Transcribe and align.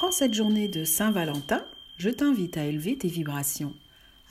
En 0.00 0.10
cette 0.10 0.32
journée 0.32 0.66
de 0.66 0.82
Saint-Valentin, 0.82 1.62
je 1.98 2.08
t'invite 2.08 2.56
à 2.56 2.64
élever 2.64 2.96
tes 2.96 3.08
vibrations 3.08 3.74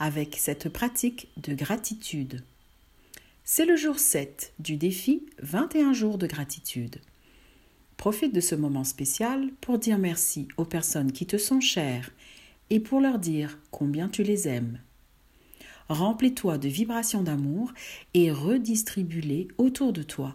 avec 0.00 0.34
cette 0.36 0.68
pratique 0.68 1.28
de 1.36 1.54
gratitude. 1.54 2.42
C'est 3.44 3.66
le 3.66 3.76
jour 3.76 4.00
7 4.00 4.52
du 4.58 4.76
défi 4.76 5.22
21 5.40 5.92
jours 5.92 6.18
de 6.18 6.26
gratitude. 6.26 6.96
Profite 7.96 8.34
de 8.34 8.40
ce 8.40 8.56
moment 8.56 8.82
spécial 8.82 9.48
pour 9.60 9.78
dire 9.78 9.98
merci 9.98 10.48
aux 10.56 10.64
personnes 10.64 11.12
qui 11.12 11.24
te 11.24 11.38
sont 11.38 11.60
chères 11.60 12.10
et 12.70 12.80
pour 12.80 13.00
leur 13.00 13.20
dire 13.20 13.56
combien 13.70 14.08
tu 14.08 14.24
les 14.24 14.48
aimes. 14.48 14.80
Remplis-toi 15.88 16.58
de 16.58 16.68
vibrations 16.68 17.22
d'amour 17.22 17.72
et 18.14 18.32
redistribue-les 18.32 19.46
autour 19.56 19.92
de 19.92 20.02
toi 20.02 20.34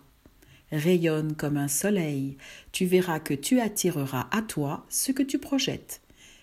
rayonne 0.72 1.36
comme 1.36 1.58
un 1.58 1.68
soleil, 1.68 2.38
tu 2.72 2.86
verras 2.86 3.20
que 3.20 3.34
tu 3.34 3.60
attireras 3.60 4.28
à 4.32 4.42
toi 4.42 4.86
ce 4.90 5.12
que 5.12 5.24
tu 5.24 5.40
projettes. 5.40 6.02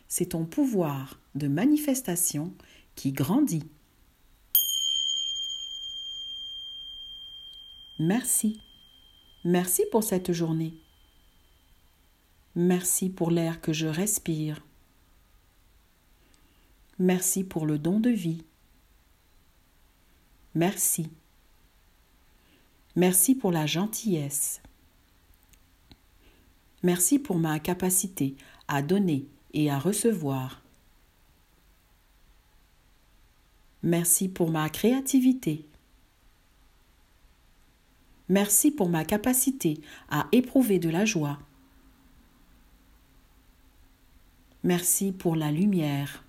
C'est 0.09 0.31
ton 0.31 0.45
pouvoir 0.45 1.21
de 1.35 1.49
manifestation 1.49 2.53
qui 2.95 3.13
grandit. 3.13 3.69
Merci. 7.99 8.61
Merci 9.45 9.85
pour 9.91 10.05
cette 10.05 10.33
journée. 10.33 10.75
Merci 12.55 13.09
pour 13.09 13.31
l'air 13.31 13.61
que 13.61 13.73
je 13.73 13.87
respire. 13.87 14.65
Merci 16.99 17.45
pour 17.45 17.67
le 17.67 17.79
don 17.79 18.01
de 18.01 18.11
vie. 18.11 18.45
Merci. 20.55 21.09
Merci 22.95 23.35
pour 23.35 23.51
la 23.51 23.67
gentillesse. 23.67 24.61
Merci 26.83 27.19
pour 27.19 27.39
ma 27.39 27.59
capacité 27.59 28.37
à 28.69 28.83
donner 28.83 29.27
et 29.55 29.71
à 29.71 29.79
recevoir. 29.79 30.63
Merci 33.83 34.29
pour 34.29 34.51
ma 34.51 34.69
créativité. 34.69 35.67
Merci 38.29 38.71
pour 38.71 38.89
ma 38.89 39.05
capacité 39.05 39.81
à 40.09 40.27
éprouver 40.33 40.79
de 40.79 40.89
la 40.89 41.05
joie. 41.05 41.39
Merci 44.65 45.13
pour 45.13 45.35
la 45.35 45.51
lumière. 45.51 46.25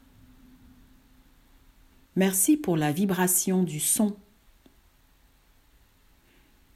Merci 2.16 2.58
pour 2.58 2.78
la 2.78 2.92
vibration 2.92 3.64
du 3.64 3.80
son 3.80 4.16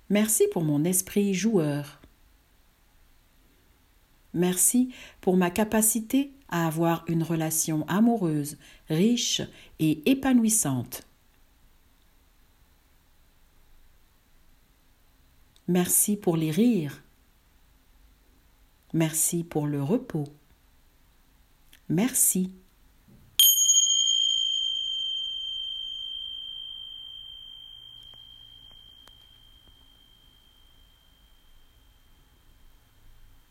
Merci 0.10 0.46
pour 0.52 0.64
mon 0.64 0.84
esprit 0.84 1.34
joueur. 1.34 2.00
Merci 4.34 4.94
pour 5.20 5.36
ma 5.36 5.50
capacité 5.50 6.32
à 6.50 6.68
avoir 6.68 7.04
une 7.08 7.24
relation 7.24 7.86
amoureuse, 7.88 8.58
riche 8.90 9.42
et 9.80 10.10
épanouissante. 10.10 11.08
Merci 15.68 16.16
pour 16.16 16.38
les 16.38 16.52
rires. 16.52 17.04
Merci 18.94 19.44
pour 19.44 19.68
le 19.68 19.84
repos. 19.84 20.28
Merci. 21.90 22.54